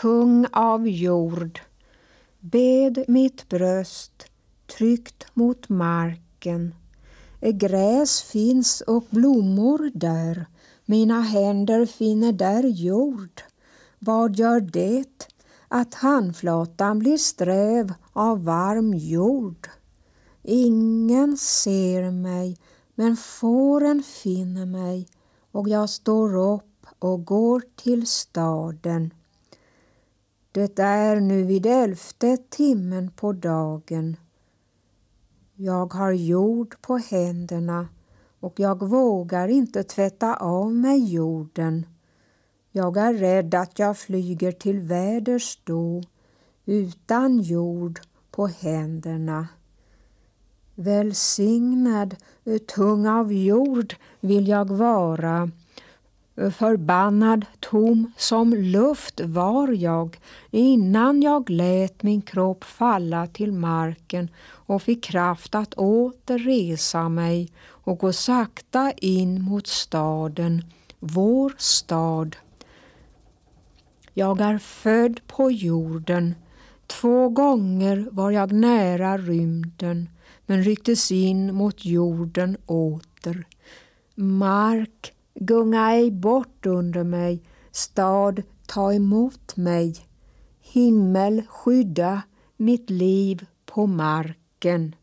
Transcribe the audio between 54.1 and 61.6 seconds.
vill jag vara. Förbannad, tom som luft var jag innan jag